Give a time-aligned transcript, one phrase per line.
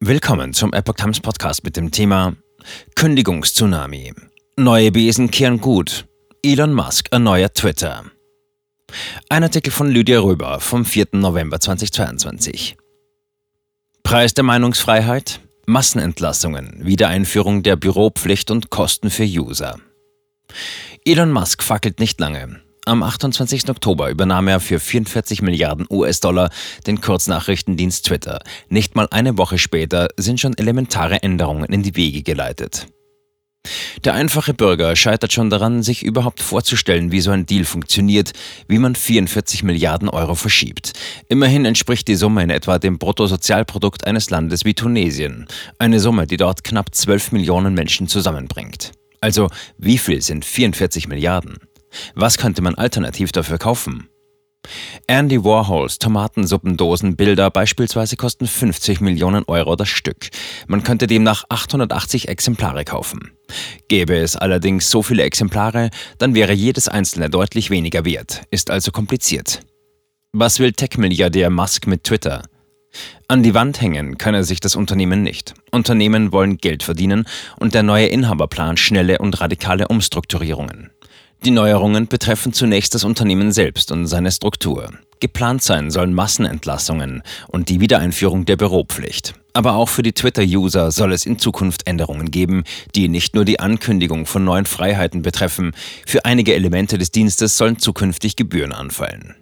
[0.00, 2.36] Willkommen zum Epoch Times Podcast mit dem Thema
[2.96, 4.12] Kündigungstsunami.
[4.58, 6.06] Neue Besen kehren gut.
[6.42, 8.04] Elon Musk erneuert Twitter.
[9.30, 11.06] Ein Artikel von Lydia Röber vom 4.
[11.12, 12.76] November 2022.
[14.02, 19.78] Preis der Meinungsfreiheit, Massenentlassungen, Wiedereinführung der Büropflicht und Kosten für User.
[21.06, 22.60] Elon Musk fackelt nicht lange.
[22.88, 23.68] Am 28.
[23.68, 26.50] Oktober übernahm er für 44 Milliarden US-Dollar
[26.86, 28.38] den Kurznachrichtendienst Twitter.
[28.68, 32.86] Nicht mal eine Woche später sind schon elementare Änderungen in die Wege geleitet.
[34.04, 38.30] Der einfache Bürger scheitert schon daran, sich überhaupt vorzustellen, wie so ein Deal funktioniert,
[38.68, 40.92] wie man 44 Milliarden Euro verschiebt.
[41.28, 45.48] Immerhin entspricht die Summe in etwa dem Bruttosozialprodukt eines Landes wie Tunesien,
[45.80, 48.92] eine Summe, die dort knapp 12 Millionen Menschen zusammenbringt.
[49.20, 51.56] Also, wie viel sind 44 Milliarden?
[52.14, 54.08] Was könnte man alternativ dafür kaufen?
[55.06, 60.30] Andy Warhols Tomatensuppendosenbilder beispielsweise kosten 50 Millionen Euro das Stück.
[60.66, 63.32] Man könnte demnach 880 Exemplare kaufen.
[63.88, 68.90] Gäbe es allerdings so viele Exemplare, dann wäre jedes einzelne deutlich weniger wert, ist also
[68.90, 69.60] kompliziert.
[70.32, 72.42] Was will Tech-Milliardär Musk mit Twitter?
[73.28, 75.54] An die Wand hängen könne sich das Unternehmen nicht.
[75.70, 77.26] Unternehmen wollen Geld verdienen
[77.58, 80.90] und der neue Inhaber plant schnelle und radikale Umstrukturierungen.
[81.44, 84.90] Die Neuerungen betreffen zunächst das Unternehmen selbst und seine Struktur.
[85.20, 89.34] Geplant sein sollen Massenentlassungen und die Wiedereinführung der Büropflicht.
[89.52, 92.64] Aber auch für die Twitter-User soll es in Zukunft Änderungen geben,
[92.94, 95.72] die nicht nur die Ankündigung von neuen Freiheiten betreffen.
[96.06, 99.34] Für einige Elemente des Dienstes sollen zukünftig Gebühren anfallen.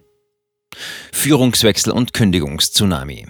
[1.11, 3.27] Führungswechsel und Kündigungstsunami.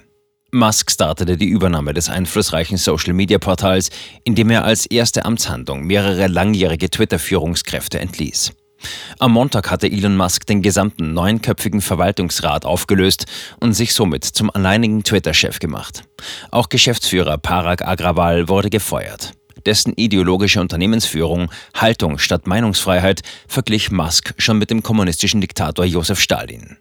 [0.55, 3.89] Musk startete die Übernahme des einflussreichen Social-Media-Portals,
[4.23, 8.53] indem er als erste Amtshandlung mehrere langjährige Twitter-Führungskräfte entließ.
[9.19, 13.25] Am Montag hatte Elon Musk den gesamten neunköpfigen Verwaltungsrat aufgelöst
[13.59, 16.03] und sich somit zum alleinigen Twitter-Chef gemacht.
[16.51, 19.33] Auch Geschäftsführer Parag Agrawal wurde gefeuert.
[19.65, 26.77] Dessen ideologische Unternehmensführung, Haltung statt Meinungsfreiheit, verglich Musk schon mit dem kommunistischen Diktator Josef Stalin.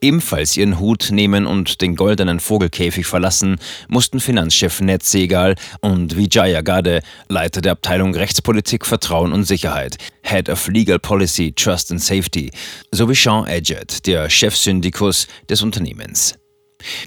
[0.00, 3.56] Ebenfalls ihren Hut nehmen und den goldenen Vogelkäfig verlassen
[3.88, 10.48] mussten Finanzchef Ned Segal und Vijaya Gade, Leiter der Abteilung Rechtspolitik, Vertrauen und Sicherheit, Head
[10.48, 12.50] of Legal Policy, Trust and Safety,
[12.90, 16.34] sowie Sean Edgett, der Chefsyndikus des Unternehmens.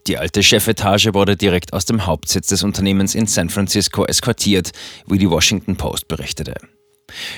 [0.06, 4.72] Die alte Chefetage wurde direkt aus dem Hauptsitz des Unternehmens in San Francisco eskortiert,
[5.08, 6.54] wie die Washington Post berichtete.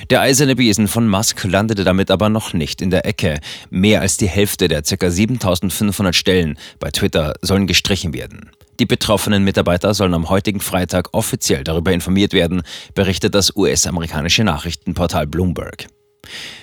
[0.09, 3.40] Der eiserne Besen von Musk landete damit aber noch nicht in der Ecke.
[3.69, 5.09] Mehr als die Hälfte der ca.
[5.09, 8.52] 7500 Stellen bei Twitter sollen gestrichen werden.
[8.80, 12.62] Die betroffenen Mitarbeiter sollen am heutigen Freitag offiziell darüber informiert werden,
[12.94, 15.88] berichtet das US-amerikanische Nachrichtenportal Bloomberg.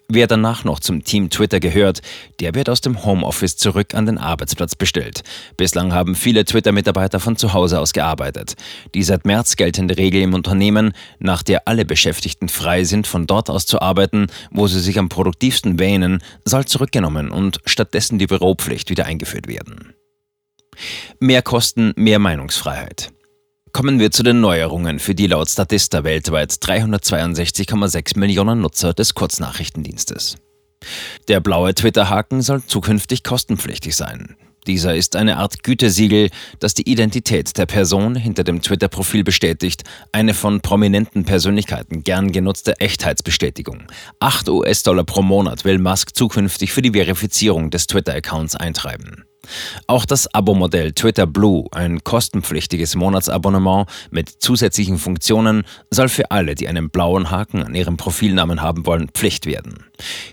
[0.09, 2.03] Wer danach noch zum Team Twitter gehört,
[2.41, 5.23] der wird aus dem Homeoffice zurück an den Arbeitsplatz bestellt.
[5.56, 8.55] Bislang haben viele Twitter-Mitarbeiter von zu Hause aus gearbeitet.
[8.95, 13.50] Die seit März geltende Regel im Unternehmen, nach der alle Beschäftigten frei sind, von dort
[13.50, 18.91] aus zu arbeiten, wo sie sich am produktivsten wähnen, soll zurückgenommen und stattdessen die Büropflicht
[18.91, 19.94] wieder eingeführt werden.
[21.21, 23.12] Mehr Kosten, mehr Meinungsfreiheit.
[23.72, 30.37] Kommen wir zu den Neuerungen, für die laut Statista weltweit 362,6 Millionen Nutzer des Kurznachrichtendienstes.
[31.28, 34.37] Der blaue Twitter-Haken soll zukünftig kostenpflichtig sein.
[34.66, 36.28] Dieser ist eine Art Gütesiegel,
[36.61, 42.78] das die Identität der Person hinter dem Twitter-Profil bestätigt, eine von prominenten Persönlichkeiten gern genutzte
[42.78, 43.84] Echtheitsbestätigung.
[44.21, 49.25] 8 US-Dollar pro Monat will Musk zukünftig für die Verifizierung des Twitter-Accounts eintreiben.
[49.87, 56.69] Auch das Abo-Modell Twitter Blue, ein kostenpflichtiges Monatsabonnement mit zusätzlichen Funktionen, soll für alle, die
[56.69, 59.85] einen blauen Haken an ihrem Profilnamen haben wollen, Pflicht werden.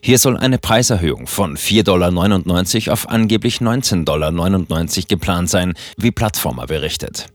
[0.02, 4.32] Hier soll eine Preiserhöhung von 4,99 Dollar auf angeblich 19,99 Dollar
[5.08, 7.28] geplant sein, wie Plattformer berichtet.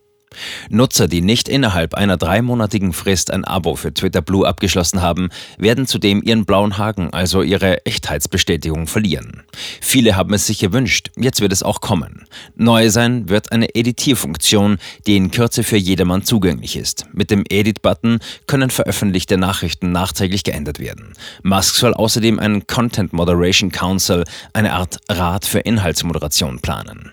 [0.69, 5.29] Nutzer, die nicht innerhalb einer dreimonatigen Frist ein Abo für Twitter Blue abgeschlossen haben,
[5.59, 9.43] werden zudem ihren blauen Haken, also ihre Echtheitsbestätigung, verlieren.
[9.81, 12.27] Viele haben es sich gewünscht, jetzt wird es auch kommen.
[12.57, 17.07] Neu sein wird eine Editierfunktion, die in Kürze für jedermann zugänglich ist.
[17.13, 21.13] Mit dem Edit-Button können veröffentlichte Nachrichten nachträglich geändert werden.
[21.43, 27.13] Musk soll außerdem einen Content Moderation Council, eine Art Rat für Inhaltsmoderation, planen.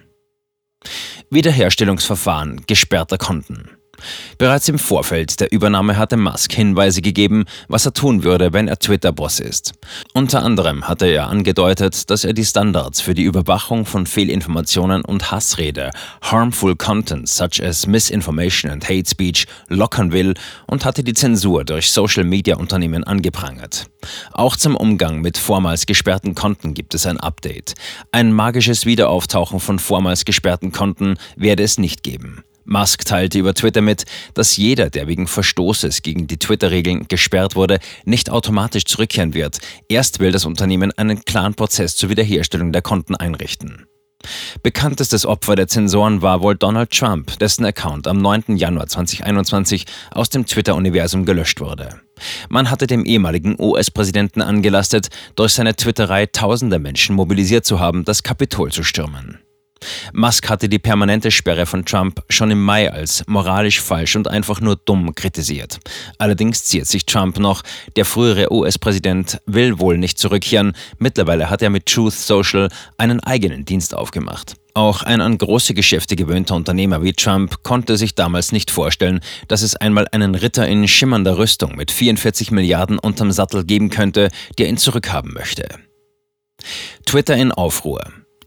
[1.30, 3.81] Wiederherstellungsverfahren gesperrter Konten.
[4.38, 8.80] Bereits im Vorfeld der Übernahme hatte Musk Hinweise gegeben, was er tun würde, wenn er
[8.80, 9.74] Twitter-Boss ist.
[10.14, 15.32] Unter anderem hatte er angedeutet, dass er die Standards für die Überwachung von Fehlinformationen und
[15.32, 20.34] Hassrede, harmful content such as misinformation and hate speech, lockern will
[20.68, 23.88] und hatte die Zensur durch Social-Media-Unternehmen angeprangert.
[24.32, 27.76] Auch zum Umgang mit vormals gesperrten Konten gibt es ein Update.
[28.12, 32.44] Ein magisches Wiederauftauchen von vormals gesperrten Konten werde es nicht geben.
[32.72, 37.80] Musk teilte über Twitter mit, dass jeder, der wegen Verstoßes gegen die Twitter-Regeln gesperrt wurde,
[38.06, 39.60] nicht automatisch zurückkehren wird.
[39.90, 43.86] Erst will das Unternehmen einen klaren Prozess zur Wiederherstellung der Konten einrichten.
[44.64, 48.56] Bekanntestes Opfer der Zensoren war wohl Donald Trump, dessen Account am 9.
[48.56, 52.02] Januar 2021 aus dem Twitter-Universum gelöscht wurde.
[52.50, 58.24] Man hatte dem ehemaligen US-Präsidenten angelastet, durch seine Twitterei tausende Menschen mobilisiert zu haben, das
[58.24, 59.40] Kapitol zu stürmen.
[60.14, 64.62] Musk hatte die permanente Sperre von Trump schon im Mai als moralisch falsch und einfach
[64.62, 65.80] nur dumm kritisiert.
[66.18, 67.64] Allerdings ziert sich Trump noch.
[67.96, 70.74] Der frühere US-Präsident will wohl nicht zurückkehren.
[71.00, 74.56] Mittlerweile hat er mit Truth Social einen eigenen Dienst aufgemacht.
[74.74, 79.20] Auch ein an große Geschäfte gewöhnter Unternehmer wie Trump konnte sich damals nicht vorstellen,
[79.50, 84.30] dass es einmal einen Ritter in schimmernder Rüstung mit 44 Milliarden unterm Sattel geben könnte,
[84.58, 85.68] der ihn zurückhaben möchte.
[87.06, 88.02] Twitter in Aufruhr.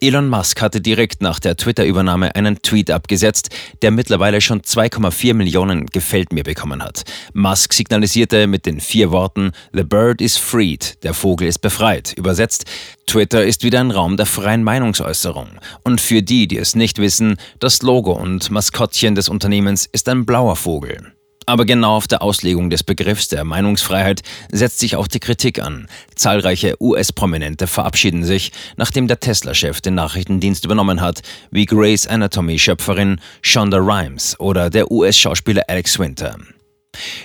[0.06, 3.48] Elon Musk hatte direkt nach der Twitter-Übernahme einen Tweet abgesetzt,
[3.80, 7.04] der mittlerweile schon 2,4 Millionen Gefällt mir bekommen hat.
[7.32, 12.12] Musk signalisierte mit den vier Worten The bird is freed, der Vogel ist befreit.
[12.18, 12.66] Übersetzt,
[13.06, 15.48] Twitter ist wieder ein Raum der freien Meinungsäußerung.
[15.84, 20.26] Und für die, die es nicht wissen, das Logo und Maskottchen des Unternehmens ist ein
[20.26, 21.14] blauer Vogel.
[21.46, 25.88] Aber genau auf der Auslegung des Begriffs der Meinungsfreiheit setzt sich auch die Kritik an.
[26.14, 31.20] Zahlreiche US-Prominente verabschieden sich, nachdem der Tesla-Chef den Nachrichtendienst übernommen hat,
[31.50, 36.36] wie Grace Anatomy-Schöpferin Shonda Rhimes oder der US-Schauspieler Alex Winter.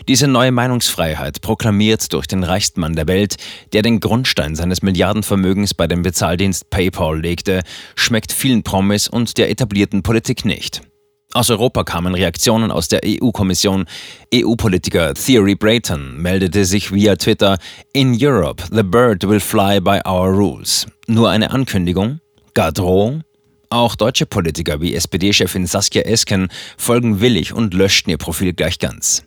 [0.08, 3.36] Diese neue Meinungsfreiheit, proklamiert durch den reichsten Mann der Welt,
[3.72, 7.62] der den Grundstein seines Milliardenvermögens bei dem Bezahldienst PayPal legte,
[7.96, 10.82] schmeckt vielen Promis und der etablierten Politik nicht.
[11.32, 13.86] Aus Europa kamen Reaktionen aus der EU-Kommission.
[14.34, 17.60] EU-Politiker Thierry Brayton meldete sich via Twitter:
[17.94, 20.88] In Europe, the bird will fly by our rules.
[21.06, 22.20] Nur eine Ankündigung?
[22.56, 23.24] Gar Drohung?
[23.70, 26.48] Auch deutsche Politiker wie SPD-Chefin Saskia Esken
[26.78, 29.24] folgen willig und löschten ihr Profil gleich ganz.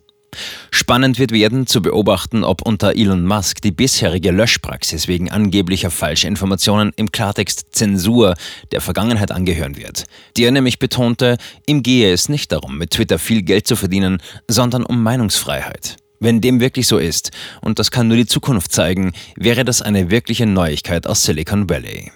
[0.71, 6.29] Spannend wird werden zu beobachten, ob unter Elon Musk die bisherige Löschpraxis wegen angeblicher falscher
[6.29, 8.35] Informationen im Klartext Zensur
[8.73, 10.05] der Vergangenheit angehören wird.
[10.37, 11.37] Die er nämlich betonte,
[11.67, 14.19] ihm gehe es nicht darum, mit Twitter viel Geld zu verdienen,
[14.49, 15.97] sondern um Meinungsfreiheit.
[16.21, 20.11] Wenn dem wirklich so ist, und das kann nur die Zukunft zeigen, wäre das eine
[20.11, 22.13] wirkliche Neuigkeit aus Silicon Valley.